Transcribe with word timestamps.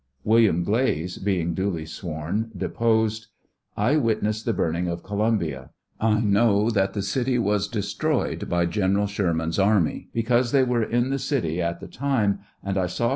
8 0.21 0.25
William 0.27 0.63
Glaze., 0.63 1.19
being 1.19 1.53
duly 1.53 1.85
sworn, 1.85 2.49
deposed: 2.57 3.27
I 3.77 3.97
witnessed 3.97 4.45
the 4.45 4.51
burning 4.51 4.87
of 4.87 5.03
Columbia. 5.03 5.69
I 5.99 6.21
know 6.21 6.71
that 6.71 6.93
the 6.93 7.03
city 7.03 7.37
was 7.37 7.67
destroyed 7.67 8.49
by 8.49 8.65
General 8.65 9.05
Sherman's 9.05 9.59
army, 9.59 10.09
because 10.11 10.53
they 10.53 10.63
were 10.63 10.81
in 10.81 11.11
the 11.11 11.19
city 11.19 11.61
at 11.61 11.81
the 11.81 11.87
time, 11.87 12.39
and 12.63 12.79
I 12.79 12.87
saw 12.87 13.09
p. 13.09 13.09